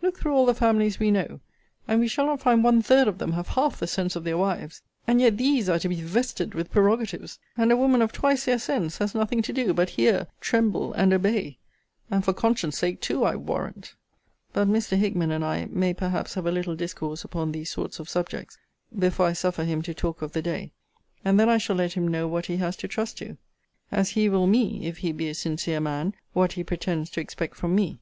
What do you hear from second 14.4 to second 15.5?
But Mr. Hickman and